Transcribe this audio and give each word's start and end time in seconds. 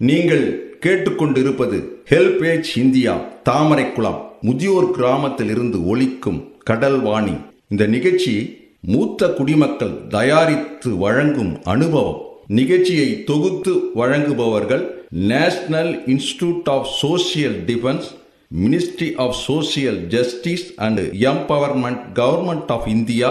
நீங்கள் 0.00 0.44
கேட்டுக்கொண்டிருப்பது 0.80 1.78
HelpAge 2.10 2.78
India 2.78 3.14
Thamaraikulam 3.42 4.20
முதியோர் 4.40 4.90
கிராமத்தில் 4.90 5.50
இருந்து 5.50 5.86
ஒலிக்கும் 5.86 6.38
கடல் 6.64 7.00
வாணி 7.00 7.34
இந்த 7.68 7.86
நிகழ்ச்சி 7.86 8.34
மூத்த 8.80 9.28
குடிமக்கள் 9.28 10.08
தயாரித்து 10.08 10.96
வழங்கும் 10.98 11.60
அனுபவம். 11.64 12.20
நிகழ்ச்சியை 12.46 13.24
தொகுத்து 13.24 13.72
வழங்குபவர்கள் 13.94 14.84
National 15.10 16.02
Institute 16.06 16.68
of 16.68 16.88
Social 17.02 17.56
Defence 17.66 18.08
Ministry 18.54 19.14
of 19.16 19.36
Social 19.46 20.06
Justice 20.06 20.74
and 20.76 21.00
Empowerment 21.22 22.04
Government 22.14 22.70
of 22.70 22.88
India 22.88 23.30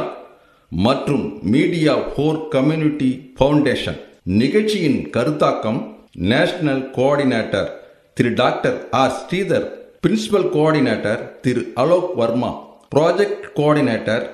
மற்றும் 0.72 1.42
மீடியா 1.42 1.94
ஃபோர் 2.12 2.48
கம்யூனிட்டி 2.50 3.36
ஃபவுண்டேஷன் 3.40 4.00
நிகழ்ச்சியின் 4.24 5.10
கருத்தாக்கம் 5.12 5.97
national 6.18 6.84
coordinator 6.98 7.70
Thiru 8.18 8.30
doctor 8.34 8.78
R. 9.02 9.16
Sridhar 9.22 9.68
principal 10.04 10.48
coordinator 10.56 11.22
Thiru 11.42 11.62
Alok 11.82 12.12
Varma 12.22 12.52
project 12.96 13.46
coordinator 13.60 14.26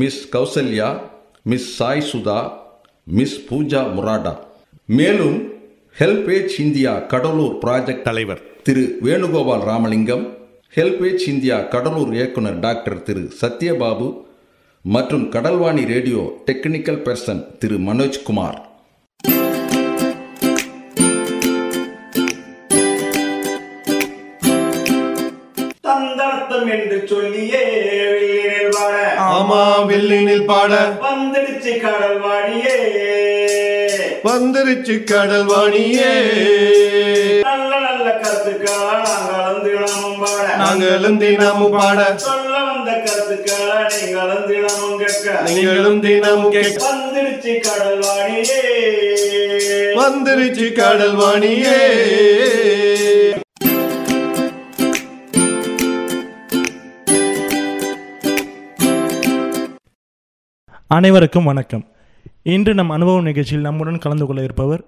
miss 0.00 0.22
Kausalya 0.34 0.88
miss 1.42 1.68
Sai 1.78 2.04
Sudha 2.10 2.38
miss 3.18 3.38
Pooja 3.48 3.82
Murada. 3.96 4.34
மேலும் 4.98 5.38
HelpAge 6.00 6.54
India 6.64 6.92
Cuddalore 7.12 7.54
project 7.64 8.06
தலைவர் 8.08 8.42
திரு 8.62 8.84
Venugopal 9.06 9.64
Ramalingam 9.70 10.24
HelpAge 10.76 11.24
India 11.28 11.56
Cuddalore 11.74 12.12
இயக்குனர் 12.14 12.58
doctor 12.66 13.02
திரு 13.02 13.22
சத்யபாபு 13.40 14.08
மற்றும் 14.84 15.28
Kadalvani 15.28 15.84
radio 15.94 16.22
technical 16.46 17.02
person 17.06 17.40
Thiru 17.58 17.76
Manojkumar. 17.88 18.58
வில்லினில் 29.90 30.44
பாட. 30.44 30.72
வந்துடுச்சு 31.04 31.72
கடல் 31.80 32.18
வாடியே 32.20 32.76
வந்துருச்சு 34.24 34.94
கடல் 35.04 35.46
வாணியே 35.46 36.10
நல்ல 37.46 37.72
நல்ல 37.80 38.06
கருத்துக்களா 38.22 38.96
நாங்களும் 39.02 39.62
தினமும் 39.64 40.18
பாட. 40.22 40.46
நாங்களும் 40.56 41.18
தினமும் 41.18 41.72
பாட. 41.72 42.00
சொல்ல 42.26 42.54
வந்த 42.66 42.90
கருத்துக்களா 43.06 43.78
நீங்களும் 43.94 44.46
தினமும் 44.50 44.98
கேட்க. 44.98 45.26
நீங்களும் 45.48 46.00
தினமும் 46.00 46.52
கேட்க. 46.52 46.78
வந்துடுச்சு 46.86 47.54
கடல் 47.60 48.00
வாடியே 48.04 48.60
வந்துருச்சு 50.00 50.66
கடல் 50.72 51.16
அனைவருக்கும் 60.94 61.44
வணக்கம். 61.44 61.84
இன்று 62.42 62.74
நம் 62.74 62.90
அனுபவம் 62.90 63.22
நிகழ்ச்சியில் 63.22 63.62
நம்முடன் 63.62 63.98
கலந்து 63.98 64.26
கொள்ள 64.26 64.42
இருப்பவர் 64.42 64.80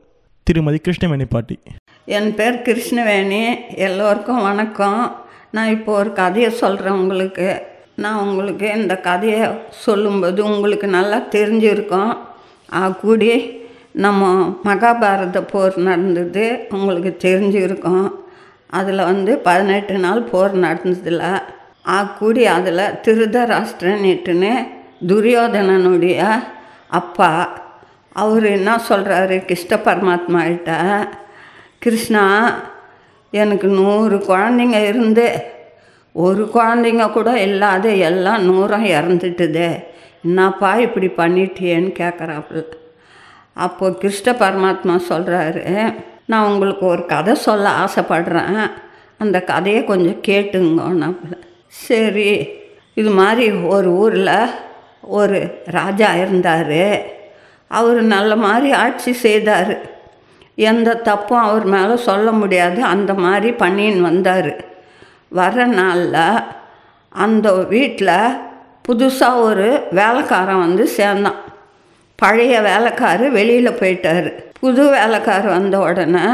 திருமதி 0.42 0.80
கிருஷ்ணவேணி 0.84 1.24
பாட்டி 1.28 1.58
என் 2.04 2.34
பேர் 2.34 2.54
கிருஷ்ணவேணி. 2.54 3.54
எல்லோருக்கும் 3.76 4.42
வணக்கம். 4.42 5.16
நான் 5.50 5.70
இப்போ 5.70 5.98
ஒரு 5.98 6.12
கதையை 6.12 6.50
சொல்கிறேன் 6.50 6.92
உங்களுக்கு. 6.92 7.62
நான் 7.96 8.28
உங்களுக்கு 8.28 8.72
இந்த 8.72 8.96
கதையை 8.96 9.48
சொல்லும்போது 9.70 10.44
உங்களுக்கு 10.44 10.86
நல்லா 10.86 11.20
தெரிஞ்சிருக்கும். 11.30 12.16
ஆ 12.72 12.88
கூடி 12.88 13.60
நம்ம 13.92 14.50
மகாபாரத 14.64 15.40
போர் 15.40 15.78
நடந்தது. 15.78 16.66
உங்களுக்கு 16.70 17.16
தெரிஞ்சிருக்கும். 17.30 18.10
அதில் 18.66 19.08
வந்து 19.10 19.38
பதினெட்டு 19.38 19.98
நாள் 19.98 20.22
போர் 20.22 20.60
நடந்ததில்ல 20.60 21.42
ஆ 21.86 22.02
கூடி 22.02 22.46
அதில் 22.46 22.88
திருதராஷ்டிரன்னுட்டுன்னு 23.04 24.80
துரியோதனனுடைய 25.06 26.42
அப்பா 26.88 27.60
அவர் 28.12 28.44
என்ன 28.44 28.80
சொல்கிறாரு 28.88 29.44
கிருஷ்ண 29.44 29.76
பரமாத்மாட்ட 29.76 30.72
கிருஷ்ணா 31.78 32.24
எனக்கு 33.30 33.68
நூறு 33.68 34.16
குழந்தைங்க 34.16 34.88
இருந்து 34.88 35.44
ஒரு 36.12 36.50
குழந்தைங்க 36.54 37.12
கூட 37.12 37.40
இல்லாத 37.40 37.88
எல்லாம் 37.88 38.44
நூறாக 38.44 38.82
இறந்துட்டுதே. 39.00 39.84
என்னப்பா 40.24 40.76
இப்படி 40.76 41.06
பண்ணிட்டியேன்னு 41.06 41.90
கேட்குறாப்புல 42.00 42.62
அப்போது 43.54 43.98
கிருஷ்ண 43.98 44.32
பரமாத்மா 44.32 45.00
சொல்கிறாரு 45.08 45.94
நான் 46.26 46.48
உங்களுக்கு 46.48 46.86
ஒரு 46.86 47.06
கதை 47.06 47.34
சொல்ல 47.34 47.70
ஆசைப்படுறேன். 47.84 48.70
அந்த 49.18 49.40
கதையை 49.40 49.84
கொஞ்சம் 49.84 50.22
கேட்டுங்கன்னாப்புல. 50.28 51.34
சரி 51.66 52.48
இது 52.94 53.10
மாதிரி 53.10 53.50
ஒரு 53.50 53.90
ஊரில் 53.92 54.36
ஒரு 55.02 55.62
ராஜா 55.64 56.14
இருந்தார். 56.14 57.02
அவர் 57.68 58.02
நல்ல 58.02 58.36
மாதிரி 58.36 58.72
ஆட்சி 58.72 59.12
செய்தார். 59.12 59.80
எந்த 60.54 60.94
தப்பும் 60.94 61.38
அவர் 61.38 61.64
மேலே 61.64 61.96
சொல்ல 61.96 62.32
முடியாது. 62.32 62.82
அந்த 62.82 63.14
மாதிரி 63.14 63.50
பண்ணின்னு 63.50 64.00
வந்தார். 64.00 64.64
வர 65.28 65.64
நாளில் 65.64 66.40
அந்த 67.08 67.52
வீட்டில் 67.52 68.36
புதுசாக 68.88 69.36
ஒரு 69.36 69.82
வேலைக்காரன் 69.90 70.58
வந்து 70.58 70.86
சேர்ந்தான். 70.86 71.40
பழைய 72.16 72.60
வேலைக்காரு 72.60 73.28
வெளியில் 73.28 73.78
போயிட்டார். 73.78 74.32
புது 74.60 74.90
வேலைக்கார் 74.90 75.46
வந்த 75.46 75.78
உடனே 75.78 76.24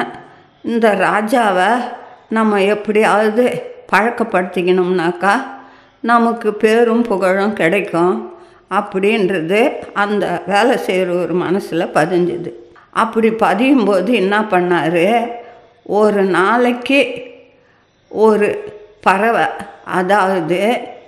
இந்த 0.62 0.94
ராஜாவை 0.94 1.82
நம்ம 2.28 2.62
எப்படியாவது 2.62 3.72
பழக்கப்படுத்திக்கணும்னாக்கா 3.92 5.42
நமக்கு 6.00 6.54
பேரும் 6.54 7.02
புகழும் 7.02 7.52
கிடைக்கும். 7.52 8.37
அப்படின்றது 8.70 9.60
அந்த 9.92 10.42
வேலை 10.46 10.76
செய்கிற 10.76 11.12
ஒரு 11.12 11.34
மனசில் 11.34 11.92
பதிஞ்சுது. 11.94 12.50
அப்படி 12.90 13.30
பதியும் 13.30 13.84
போது 13.84 14.12
என்ன 14.14 14.40
பண்ணார்? 14.40 15.30
ஒரு 15.82 16.22
நாளைக்கு 16.22 17.00
ஒரு 18.08 18.48
பறவை 19.00 19.44
அதாவது 19.84 20.60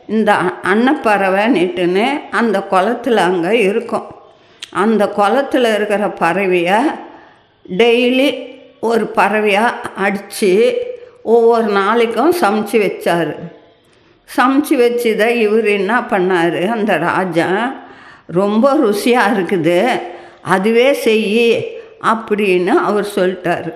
இந்த 0.09 0.33
அன்னப்பறவைன்னுட்டுன்னு 0.63 2.07
அந்த 2.31 2.67
குளத்துல 2.71 3.15
அங்கே 3.15 3.59
இருக்கும். 3.59 4.07
அந்த 4.71 5.13
குளத்துல 5.17 5.75
இருக்கிற 5.75 6.07
பறவையை 6.07 6.81
டெய்லி 7.77 8.29
ஒரு 8.81 9.07
பறவையாக 9.07 9.81
அடித்து 9.97 10.53
ஒவ்வொரு 11.23 11.69
நாளைக்கும் 11.73 12.33
சமைச்சு 12.43 12.79
வச்சார். 12.87 13.33
சமைச்சு 14.37 14.75
வச்சதை 14.83 15.29
இவர் 15.29 15.67
என்ன 15.67 16.01
பண்ணார்? 16.01 16.69
அந்த 16.69 16.97
ராஜா 16.97 17.49
ரொம்ப 18.27 18.75
ருசியாக 18.75 19.33
இருக்குது. 19.37 20.01
அதுவே 20.43 20.93
செய் 20.93 21.79
அப்படின்னு 22.13 22.75
அவர் 22.89 23.09
சொல்லிட்டார். 23.15 23.71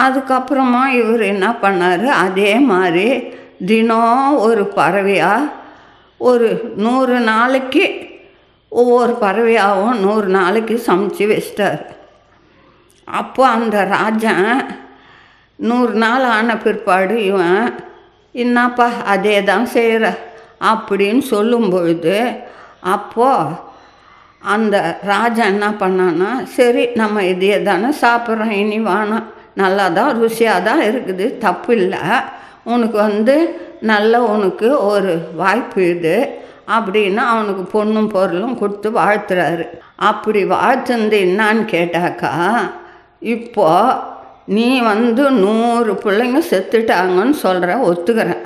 அதுக்கப்புறமா 0.00 0.82
இவர் 0.86 1.22
என்ன 1.22 1.46
பண்ணார்? 1.62 2.06
அதே 2.06 2.54
மாதிரி 2.54 3.08
தினம் 3.66 4.38
ஒரு 4.38 4.64
பறவையாக 4.66 5.52
ஒரு 6.18 6.48
நூறு 6.76 7.18
நாளைக்கு 7.18 7.86
ஒவ்வொரு 8.68 9.12
பறவையாகவும் 9.20 9.98
நூறு 9.98 10.28
நாளைக்கு 10.28 10.82
சமைச்சு 10.86 11.24
வச்சிட்டார். 11.32 11.82
அப்போ 13.04 13.48
அந்த 13.48 13.84
ராஜன் 13.84 14.48
நூறு 15.56 15.92
நாள் 15.92 16.24
ஆன 16.36 16.56
பிற்பாடு 16.56 17.24
இவன் 17.24 17.74
என்னப்பா 18.36 18.88
அதே 19.04 19.36
தான் 19.42 19.66
செய்கிற 19.66 20.06
அப்படின்னு 20.64 21.22
சொல்லும் 21.26 21.70
பொழுது 21.70 22.16
அப்போது 22.88 23.54
அந்த 24.42 24.76
ராஜா 25.02 25.44
என்ன 25.44 25.68
பண்ணான்னா 25.80 26.30
சரி 26.56 26.82
நம்ம 26.94 27.22
இதையே 27.24 27.58
தானே 27.62 27.90
சாப்பிட்றோம் 28.00 28.56
இனி 28.56 28.78
வேணாம் 28.80 29.28
நல்லா 29.54 29.86
தான் 29.88 30.10
ருசியாக 30.20 30.64
தான் 30.64 30.82
இருக்குது 30.82 31.26
தப்பு 31.38 31.72
இல்லை 31.76 32.02
உனக்கு 32.64 32.98
வந்து 33.02 33.36
நல்ல 33.82 34.20
உனக்கு 34.24 34.68
ஒரு 34.86 35.12
வாய்ப்பு 35.34 35.80
இது 35.88 36.16
அப்படின்னு 36.68 37.22
அவனுக்கு 37.26 37.64
பொண்ணும் 37.72 38.08
பொருளும் 38.08 38.58
கொடுத்து 38.58 38.88
வாழ்த்துறாரு. 38.90 39.66
அப்படி 40.02 40.40
வாழ்த்துந்து 40.46 41.16
என்னான்னு 41.26 41.64
கேட்டாக்கா 41.70 42.32
இப்போது 43.26 44.00
நீ 44.46 44.80
வந்து 44.80 45.30
நூறு 45.30 45.92
பிள்ளைங்க 46.04 46.40
செத்துட்டாங்கன்னு 46.50 47.36
சொல்கிற 47.44 47.72
ஒத்துக்கிறேன் 47.88 48.44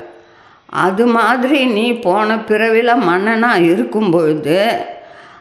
அது 0.67 1.05
மாதிரி 1.07 1.65
நீ 1.65 1.93
போன 1.93 2.37
பிறவியில் 2.37 3.03
மன்னனாக 3.09 3.59
இருக்கும் 3.59 4.09
பொழுது 4.09 4.59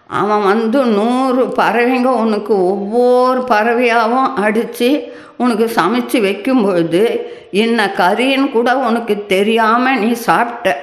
அவன் 0.06 0.44
வந்து 0.44 0.84
நூறு 0.84 1.42
பறவைங்க 1.58 2.10
உனக்கு 2.24 2.54
ஒவ்வொரு 2.64 3.40
பறவையாகவும் 3.40 4.32
அடித்து 4.34 5.12
உனக்கு 5.36 5.70
சமைச்சு 5.76 6.18
வைக்கும்பொழுது 6.20 7.02
என்ன 7.50 7.86
கறின்னு 7.96 8.50
கூட 8.50 8.76
உனக்கு 8.76 9.26
தெரியாமல் 9.26 9.98
நீ 9.98 10.12
சாப்பிட்ட. 10.12 10.76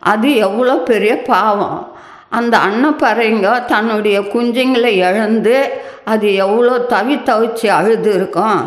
அது 0.00 0.36
எவ்வளோ 0.36 0.74
பெரிய 0.90 1.22
பாவம். 1.22 1.80
அந்த 2.28 2.58
அன்னப்பறைங்க 2.58 3.64
தன்னுடைய 3.64 4.20
குஞ்சுங்களை 4.20 4.92
இழந்து 5.08 5.56
அது 6.04 6.34
எவ்வளோ 6.34 6.74
தவி 6.88 7.16
தவிச்சு 7.30 7.66
அழுது 7.66 8.14
இருக்கும். 8.14 8.60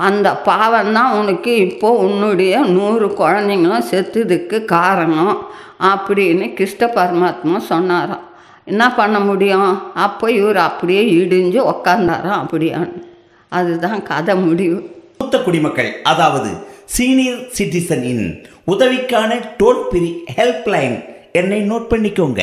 அந்த 0.00 0.36
பாவம் 0.36 0.92
தான் 0.92 1.16
உனக்கு 1.18 1.56
இப்போ 1.56 1.90
உன்னுடைய 1.90 2.58
நூறு 2.58 3.06
குழந்தைங்களும் 3.06 3.88
செத்துதுக்கு 3.90 4.64
காரணம் 4.64 5.46
அப்படின்னு 5.80 6.54
கிருஷ்ண 6.54 6.86
பரமாத்மா 6.86 7.56
சொன்னாராம். 7.56 8.22
என்ன 8.64 8.94
பண்ண 8.94 9.20
முடியும்? 9.20 9.92
அப்போ 9.94 10.30
இவர் 10.30 10.56
அப்படியே 10.56 11.02
இடிஞ்சு 11.04 11.60
உக்காந்தாராம் 11.72 12.42
அப்படியான்னு. 12.44 13.02
அதுதான் 13.48 14.02
கதை 14.02 14.36
முடிவு. 14.36 14.90
மூத்த 15.18 15.42
குடிமக்கள் 15.42 15.92
அதாவது 16.02 16.50
சீனியர் 16.84 17.40
சிட்டிசன் 17.58 18.02
இன் 18.02 18.46
உதவிக்கான 18.66 19.40
டோல் 19.58 19.82
ஃப்ரீ 19.90 20.12
ஹெல்ப்லைன் 20.36 21.04
என்னை 21.32 21.70
நோட் 21.70 21.90
பண்ணிக்கோங்க. 21.90 22.42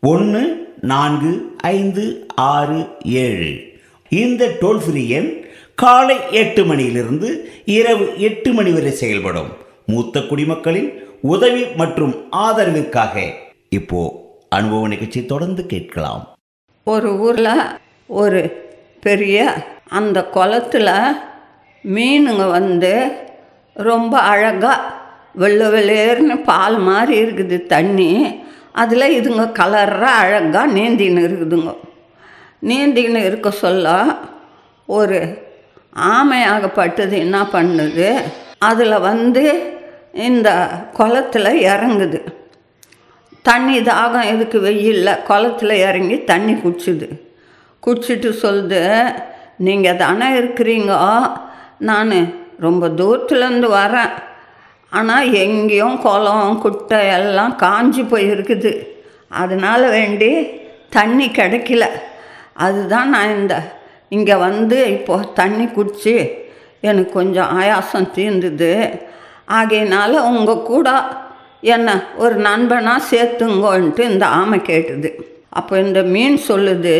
ஒன்று 0.00 0.74
நான்கு 0.80 1.54
ஐந்து 1.56 2.26
ஆறு 2.34 2.88
ஏழு. 3.04 3.52
இந்த 4.08 4.50
டோல் 4.60 4.78
ஃப்ரீ 4.78 5.08
எண் 5.08 5.45
காலை 5.82 6.16
எட்டு 6.30 6.64
மணியிலிருந்து 6.64 7.52
இரவு 7.64 8.18
எட்டு 8.18 8.52
மணி 8.52 8.70
வரை 8.72 8.90
செயல்படும். 8.90 9.50
மூத்த 9.86 10.20
குடிமக்களின் 10.20 10.88
உதவி 11.20 11.64
மற்றும் 11.76 12.14
ஆதரவிற்காக 12.36 13.30
இப்போ 13.68 14.00
அனுபவ 14.48 14.88
நிகழ்ச்சி 14.88 15.26
தொடர்ந்து 15.26 15.66
கேட்கலாம். 15.66 16.22
ஒரு 16.84 17.18
ஊரில் 17.18 17.50
ஒரு 18.06 18.40
பெரிய 19.00 19.54
அந்த 19.88 20.28
குளத்துல 20.34 21.02
மீனுங்க 21.84 22.50
வந்து 22.50 23.10
ரொம்ப 23.74 24.18
அழகாக 24.18 24.94
வெள்ள 25.34 25.68
வெள்ளேர்னு 25.68 26.44
பால் 26.44 26.78
மாதிரி 26.78 27.22
இருக்குது 27.22 27.66
தண்ணி. 27.66 28.40
அதில் 28.72 29.14
இதுங்க 29.18 29.42
கலராக 29.52 30.16
அழகாக 30.24 30.72
நீந்தின்னு 30.72 31.24
இருக்குதுங்க. 31.28 31.76
நீந்தின்னு 32.62 33.26
இருக்க 33.26 33.50
சொல்ல 33.50 34.06
ஒரு 34.86 35.44
ஆமையாகப்பட்டது 35.96 37.12
என்ன 37.12 37.42
பண்ணுது? 37.42 38.22
அதில் 38.58 38.98
வந்து 38.98 39.74
இந்த 40.12 40.68
குளத்துல 40.98 41.48
இறங்குது. 41.52 42.26
தண்ணி 43.42 43.78
தாகம் 43.78 44.24
எதுக்கு 44.24 44.60
வெயில்ல? 44.60 45.18
குளத்துல 45.28 45.72
இறங்கி 45.72 46.24
தண்ணி 46.24 46.52
குடிச்சுது. 46.52 47.20
குடிச்சிட்டு 47.86 48.34
சொல்லுது 48.42 49.14
நீங்கள் 49.56 49.96
தானே 49.96 50.26
இருக்கிறீங்க? 50.26 51.20
நான் 51.78 52.34
ரொம்ப 52.60 52.88
தூரத்துலேருந்து 52.88 53.68
வரேன். 53.72 54.10
ஆனால் 54.90 55.32
எங்கேயும் 55.32 56.00
குளம் 56.00 56.58
குட்டை 56.60 57.06
எல்லாம் 57.06 57.56
காஞ்சி 57.56 58.02
போயிருக்குது. 58.02 58.86
அதனால் 59.28 59.90
வேண்டி 59.90 60.46
தண்ணி 60.90 61.28
கிடைக்கல. 61.28 61.86
அதுதான் 62.52 63.08
நான் 63.08 63.36
இந்த 63.36 63.75
இங்கே 64.08 64.34
வந்து 64.34 64.78
இப்போ 64.96 65.14
தண்ணி 65.34 65.64
குடிச்சு 65.64 66.14
எனக்கு 66.80 67.12
கொஞ்சம் 67.12 67.50
ஆயாசம் 67.60 68.12
தீர்ந்துது 68.16 68.72
ஆகையினால 69.58 70.12
உங்கள் 70.30 70.66
கூட 70.72 70.88
என்ன 71.74 71.88
ஒரு 72.16 72.36
நண்பனாக 72.36 73.06
சேர்த்துங்கோன்ட்டு 73.10 74.02
இந்த 74.12 74.26
ஆமை 74.26 74.58
கேட்டுது. 74.70 75.10
அப்போ 75.48 75.74
இந்த 75.78 76.00
மீன் 76.14 76.38
சொல்லுது 76.48 76.96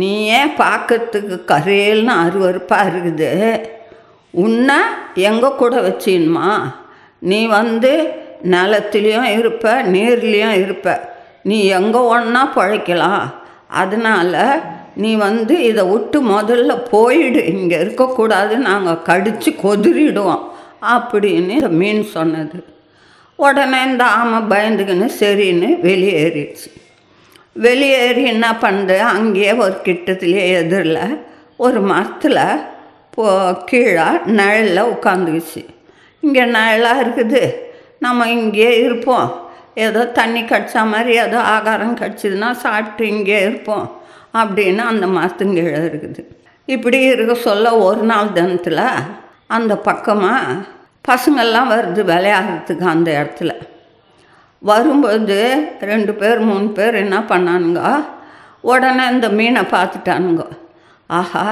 நீ 0.00 0.10
ஏன் 0.38 0.52
பார்க்கறதுக்கு 0.58 1.36
கரையல்னு 1.52 2.14
அருவருப்பாக 2.24 2.90
இருக்குது. 2.92 3.30
உன்னை 4.34 4.78
எங்கள் 5.28 5.58
கூட 5.62 5.74
வச்சின்மா? 5.88 6.48
நீ 7.18 7.46
வந்து 7.58 7.92
நிலத்துலேயும் 8.54 9.30
இருப்ப 9.38 9.82
நீர்லேயும் 9.94 10.56
இருப்ப. 10.62 10.96
நீ 11.42 11.58
எங்கே 11.78 11.98
ஒன்றா 12.14 12.42
பழைக்கலாம்? 12.58 13.26
அதனால் 13.82 14.40
நீ 14.96 15.14
வந்து 15.14 15.64
இதை 15.64 15.84
விட்டு 15.84 16.18
முதல்ல 16.28 16.84
போயிடு. 16.90 17.46
இங்கே 17.46 17.78
இருக்கக்கூடாது 17.80 18.56
நாங்கள் 18.56 19.02
கடித்து 19.02 19.50
கொதிரிடுவோம். 19.50 20.44
அப்படின்னு 20.94 21.48
இந்த 21.48 21.68
மீன் 21.68 22.02
சொன்னது. 22.02 22.58
உடனே 23.36 23.82
இந்த 23.84 24.04
ஆமை 24.04 24.38
பயந்துக்கின்னு 24.52 25.08
சரின்னு 25.20 25.68
வெளியேறிடுச்சு. 25.88 26.68
வெளியேறி 27.52 28.24
என்ன 28.24 28.46
பண்ணுது 28.60 28.98
அங்கேயே 28.98 29.52
ஒரு 29.52 29.76
கிட்டத்துலேயே 29.84 30.46
எதிரில் 30.60 31.24
ஒரு 31.56 31.80
மரத்தில் 31.80 32.40
போ 33.10 33.26
கீழே 33.64 34.06
நிழலில் 34.26 34.90
உட்காந்துக்குச்சு 34.94 35.62
இங்கே 36.20 36.44
நிழலாக 36.44 37.02
இருக்குது. 37.04 37.54
நம்ம 37.98 38.28
இங்கேயே 38.28 38.82
இருப்போம். 38.82 39.28
ஏதோ 39.74 40.06
தண்ணி 40.06 40.42
கடிச்சா 40.42 40.82
மாதிரி 40.86 41.16
ஏதோ 41.16 41.38
ஆகாரம் 41.38 41.96
கடிச்சிதுன்னா 42.00 42.50
சாப்பிட்டு 42.52 43.06
இங்கே 43.08 43.40
இருப்போம். 43.40 43.86
அப்படின்னு 44.40 44.82
அந்த 44.92 45.06
மரத்துங்கீழே 45.06 45.82
இருக்குது. 45.90 46.22
இப்படி 46.66 46.98
இருக்க 47.00 47.34
சொல்ல 47.34 47.76
ஒரு 47.78 48.02
நாள் 48.02 48.32
தினத்தில் 48.32 48.82
அந்த 49.46 49.76
பக்கமாக 49.76 50.54
பசங்கள்லாம் 51.08 51.70
வருது 51.72 52.02
விளையாடுறதுக்கு 52.12 52.86
அந்த 52.94 53.10
இடத்துல. 53.20 53.52
வரும்போது 54.62 55.38
ரெண்டு 55.80 56.14
பேர் 56.14 56.38
மூணு 56.38 56.68
பேர் 56.68 56.94
என்ன 56.94 57.18
பண்ணானுங்க? 57.18 58.04
உடனே 58.60 59.04
இந்த 59.08 59.28
மீனை 59.28 59.62
பார்த்துட்டானுங்க. 59.62 60.44
ஆஹா 61.06 61.46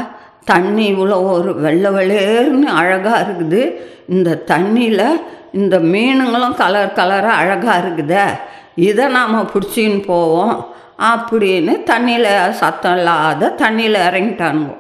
தண்ணி 0.45 0.87
இவ்வளோ 0.95 1.23
ஒரு 1.35 1.61
வெள்ளை 1.61 1.91
வெளேர்னு 1.91 2.71
அழகாக 2.81 3.27
இருக்குது. 3.27 3.63
இந்த 4.09 4.43
தண்ணியில் 4.47 5.09
இந்த 5.53 5.79
மீனுங்களும் 5.79 6.55
கலர் 6.55 6.97
கலராக 6.97 7.41
அழகாக 7.43 7.77
இருக்குதே. 7.85 8.27
இதை 8.75 9.07
நாம் 9.07 9.51
பிடிச்சின்னு 9.53 10.03
போவோம். 10.07 10.74
அப்படின்னு 10.99 11.73
தண்ணியில் 11.91 12.53
சத்தம் 12.61 12.97
இல்லாத 12.97 13.53
தண்ணியில் 13.63 13.99
இறங்கிட்டானுங்க. 14.09 14.75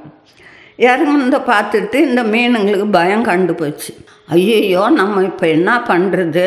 இறங்குனதை 0.78 1.40
பார்த்துட்டு 1.52 1.98
இந்த 2.08 2.22
மீனுங்களுக்கு 2.22 2.88
பயம் 2.90 3.22
கண்டு 3.22 3.54
போச்சு 3.54 3.92
ஐயையோ 4.28 4.82
நம்ம 4.90 5.22
இப்போ 5.22 5.46
என்ன 5.46 5.70
பண்ணுறது 5.88 6.46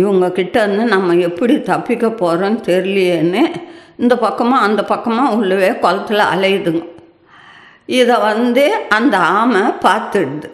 இவங்கக்கிட்ட 0.00 0.56
இருந்து 0.62 0.84
நம்ம 0.84 1.14
எப்படி 1.28 1.54
தப்பிக்க 1.62 2.06
போகிறோன்னு 2.08 2.60
தெரியலையேன்னு 2.70 3.42
இந்த 3.96 4.14
பக்கமாக 4.16 4.66
அந்த 4.66 4.82
பக்கமாக 4.82 5.36
உள்ளவே 5.36 5.70
குளத்துல 5.84 6.24
அலையுதுங்க. 6.34 6.82
இதை 7.86 8.16
வந்து 8.20 8.64
அந்த 8.88 9.16
ஆமை 9.18 9.62
பார்த்துடுது. 9.86 10.50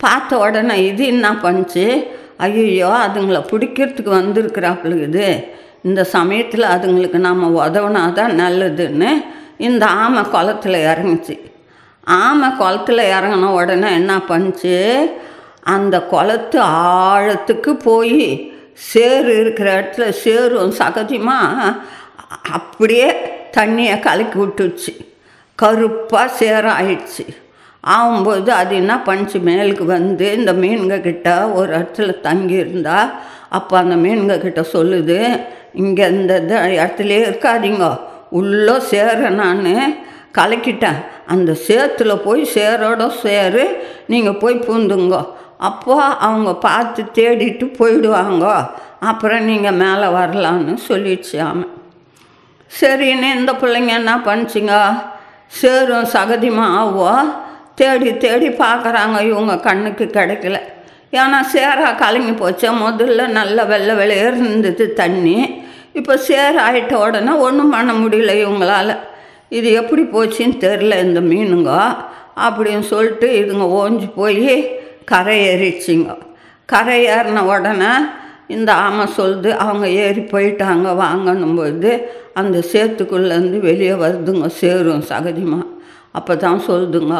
பார்த்த 0.00 0.38
உடனே 0.38 0.86
இது 0.86 1.04
என்ன 1.06 1.28
பண்ணுச்சு? 1.42 1.86
ஐயோ 2.36 2.90
அதுங்களை 3.06 3.40
பிடிக்கிறதுக்கு 3.50 4.12
வந்திருக்கிறாப்புலுக்குது 4.20 5.26
இந்த 5.82 6.04
சமயத்தில் 6.04 6.72
அதுங்களுக்கு 6.74 7.18
நாம் 7.18 7.56
உதவுனா 7.56 8.12
தான் 8.12 8.34
நல்லதுன்னு 8.40 9.10
இந்த 9.56 9.86
ஆமை 9.86 10.22
குளத்துல 10.34 10.76
இறங்குச்சு. 10.92 11.36
ஆமை 12.04 12.48
குளத்துல 12.60 13.00
இறங்கின 13.16 13.50
உடனே 13.60 13.90
என்ன 13.92 14.12
பண்ணுச்சு? 14.28 14.76
அந்த 15.74 15.96
குளத்து 16.02 16.58
ஆழத்துக்கு 16.60 17.72
போய் 17.88 18.52
சேறு 18.74 19.40
இருக்கிற 19.40 19.68
இடத்துல 19.80 20.08
சேரும் 20.08 20.72
சகஜமாக 20.78 21.74
அப்படியே 22.50 23.08
தண்ணியை 23.56 24.00
கலக்கி 24.00 24.38
விட்டுச்சு. 24.38 24.92
கருப்பாக 25.58 26.28
சேராயிடுச்சு. 26.40 27.24
ஆகும்போது 27.84 28.48
அது 28.48 28.72
என்ன 28.74 28.94
பண்ணுச்சு? 29.06 29.38
மேலுக்கு 29.48 29.84
வந்து 29.84 30.26
இந்த 30.36 30.52
மீனுங்க 30.52 31.00
கிட்ட 31.00 31.48
ஒரு 31.48 31.70
இடத்துல 31.78 32.14
தங்கியிருந்தா 32.22 32.98
அப்போ 33.48 33.78
அந்த 33.78 33.94
மீனுங்க 33.96 34.38
கிட்ட 34.38 34.62
சொல்லுது 34.72 35.18
இங்கே 35.72 36.08
இந்த 36.08 36.36
இது 36.36 36.56
இடத்துலையே 36.56 37.98
உள்ளே 38.30 38.78
சேர 38.78 39.28
நான் 39.28 39.66
கலக்கிட்டேன். 40.38 40.98
அந்த 41.26 41.56
சேத்துல 41.66 42.16
போய் 42.16 42.42
சேரோட 42.54 43.08
சேரு 43.22 43.64
நீங்கள் 44.06 44.40
போய் 44.42 44.54
பூந்துங்க. 44.54 45.26
அப்போ 45.56 45.94
அவங்க 46.02 46.54
பார்த்து 46.54 47.02
தேடிட்டு 47.18 47.66
போயிடுவாங்க. 47.78 48.46
அப்புறம் 49.00 49.44
நீங்கள் 49.44 49.78
மேலே 49.82 50.06
வரலான்னு 50.18 50.78
சொல்லிடுச்சு 50.88 51.36
ஆமாம் 51.42 51.74
சரின்னு 52.80 53.28
இந்த 53.38 53.52
பிள்ளைங்க 53.52 53.92
என்ன 54.00 54.16
பண்ணிச்சிங்க? 54.16 54.74
சேரும் 55.46 56.10
சகதியமாக 56.14 56.76
ஆவோ 56.80 57.32
தேடி 57.74 58.16
தேடி 58.16 58.48
பார்க்குறாங்க. 58.48 59.20
இவங்க 59.20 59.58
கண்ணுக்கு 59.58 60.10
கிடைக்கல. 60.14 60.58
ஏன்னா 61.12 61.38
சேரா 61.54 61.88
கலங்கி 62.02 62.32
போச்சு. 62.32 62.66
முதல்ல 62.84 63.26
நல்ல 63.38 63.64
வெள்ளை 63.64 63.94
வெளியேறு 64.00 64.36
இருந்தது 64.42 64.84
தண்ணி. 65.00 65.38
இப்போ 65.92 66.14
சேர் 66.28 66.58
ஆயிட்ட 66.66 66.94
உடனே 67.04 67.32
ஒன்றும் 67.46 67.72
பண்ண 67.74 67.92
முடியல 67.92 68.34
இவங்களால். 68.44 68.94
இது 69.58 69.68
எப்படி 69.72 70.02
போச்சுன்னு 70.14 70.56
தெரில 70.66 70.96
இந்த 71.06 71.20
மீனுங்க. 71.30 71.72
அப்படின்னு 72.46 72.84
சொல்லிட்டு 72.92 73.28
இதுங்க 73.40 73.64
ஓஞ்சி 73.78 74.08
போய் 74.14 74.52
கரை 75.04 75.36
ஏறிச்சிங்க 75.50 76.10
கரை 76.68 76.98
ஏறின 77.16 77.42
உடனே 77.52 77.92
இந்த 78.48 78.70
ஆமை 78.84 79.04
சொல்லுது 79.16 79.50
அவங்க 79.56 79.86
ஏறி 80.04 80.22
போயிட்டாங்க 80.32 80.88
வாங்கணும்போது 81.02 81.90
அந்த 82.34 82.58
சேத்துக்குள்ளேருந்து 82.72 83.58
வெளியே 83.60 83.94
வருதுங்க 83.94 84.46
சேரும் 84.60 85.04
சகஜமாக 85.10 85.66
அப்போ 86.12 86.34
தான் 86.36 86.60
சொல்லுதுங்க 86.68 87.16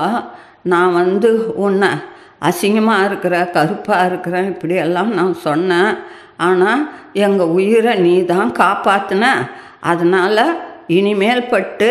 நான் 0.63 0.93
வந்து 0.93 1.29
உன்னை 1.57 1.91
அசிங்கமாக 2.49 3.07
இருக்கிற 3.09 3.35
கருப்பாக 3.57 4.07
இருக்கிறேன் 4.11 4.49
இப்படியெல்லாம் 4.53 5.11
நான் 5.19 5.35
சொன்னேன். 5.49 5.93
ஆனால் 6.49 6.83
எங்கள் 7.27 7.55
உயிரை 7.59 7.93
நீ 8.07 8.15
தான் 8.33 8.51
காப்பாற்றின 8.63 9.25
அதனால் 9.91 10.45
இனிமேல் 10.99 11.51
பட்டு 11.53 11.91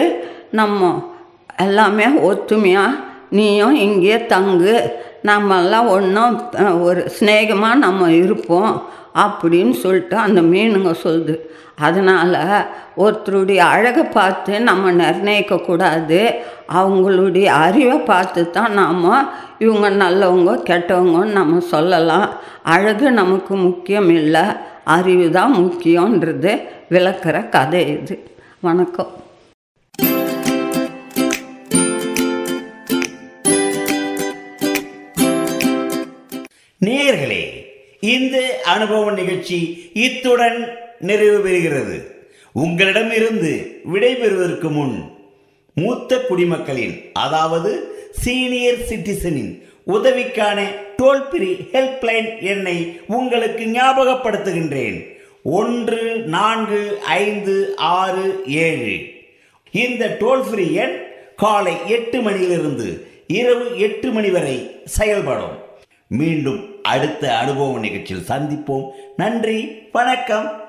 நம்ம 0.60 0.90
எல்லாமே 1.66 2.08
ஒத்துமையாக 2.30 3.00
நீயும் 3.38 3.76
இங்கே 3.88 4.18
தங்கு. 4.34 4.76
நம்மெல்லாம் 5.24 5.88
ஒன்றும் 5.88 6.36
ஒரு 6.82 7.10
சிநேகமாக 7.10 7.76
நம்ம 7.76 8.12
இருப்போம் 8.12 8.84
அப்படின்னு 9.16 9.72
சொல்லிட்டு 9.72 10.18
அந்த 10.18 10.42
மீனுங்க 10.42 10.94
சொல்லுது. 11.04 11.36
அதனால் 11.76 12.68
ஒருத்தருடைய 12.98 13.58
அழகை 13.58 14.04
பார்த்து 14.04 14.62
நம்ம 14.62 14.92
நிர்ணயிக்கக்கூடாது 14.92 16.34
அவங்களுடைய 16.74 17.46
அறிவை 17.46 17.98
பார்த்து 18.00 18.50
தான் 18.50 18.72
நாம் 18.72 19.30
இவங்க 19.60 19.90
நல்லவங்க 19.90 20.52
கெட்டவங்கன்னு 20.70 21.38
நம்ம 21.40 21.60
சொல்லலாம். 21.60 22.30
அழகு 22.64 23.12
நமக்கு 23.12 23.56
முக்கியம் 23.56 24.10
இல்லை. 24.10 24.44
அறிவு 24.84 25.30
தான் 25.32 25.54
முக்கியன்றது 25.54 26.62
விளக்கிற 26.90 27.50
கதை 27.50 27.88
இது. 27.88 28.32
வணக்கம். 28.60 29.28
நேர்களே 36.86 37.42
இந்த 38.00 38.62
அனுபவ 38.64 39.12
நிகழ்ச்சி 39.12 39.92
இத்துடன் 39.94 40.78
நிறைவு 41.00 41.50
பெறுகிறது. 41.50 41.98
உங்களிடமிருந்து 42.54 43.82
விடைபெறுவதற்கு 43.94 44.72
முன் 44.72 45.04
மூத்த 45.76 46.22
குடிமக்களின் 46.30 47.02
அதாவது 47.14 47.72
சீனியர் 48.12 48.88
சிட்டிசனின் 48.90 49.64
உதவிக்கான 49.88 50.60
டோல் 50.98 51.30
ஃப்ரீ 51.30 51.52
ஹெல்ப்லைன் 51.54 52.42
எண்ணை 52.42 53.00
உங்களுக்கு 53.08 53.66
ஞாபகப்படுத்துகின்றேன். 53.66 55.18
ஒன்று 55.44 56.18
நான்கு 56.18 57.00
ஐந்து 57.06 57.76
ஆறு 57.76 58.44
ஏழு. 58.48 58.98
இந்த 59.72 60.18
டோல் 60.20 60.50
ஃப்ரீ 60.50 60.74
எண் 60.74 60.98
காலை 61.36 61.74
எட்டு 61.88 62.22
மணியிலிருந்து 62.22 63.08
இரவு 63.28 63.80
எட்டு 63.80 64.12
மணி 64.12 64.30
வரை 64.30 64.70
செயல்படும். 64.86 65.59
மீண்டும் 66.10 66.66
அடுத்த 66.84 67.38
அனுபவ 67.38 67.80
நிகழ்ச்சியில் 67.80 68.28
சந்திப்போம். 68.28 68.90
நன்றி 69.16 69.70
வணக்கம். 69.92 70.69